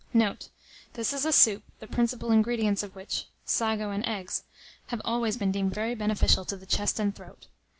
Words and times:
Note. 0.15 0.49
This 0.93 1.13
is 1.13 1.25
a 1.25 1.31
soup, 1.31 1.61
the 1.79 1.85
principal 1.85 2.31
ingredients 2.31 2.81
of 2.81 2.95
which, 2.95 3.27
sago 3.45 3.91
and 3.91 4.03
eggs, 4.07 4.41
have 4.87 4.99
always 5.05 5.37
been 5.37 5.51
deemed 5.51 5.75
very 5.75 5.93
beneficial 5.93 6.43
to 6.45 6.57
the 6.57 6.65
chest 6.65 6.99
and 6.99 7.13
throat. 7.15 7.45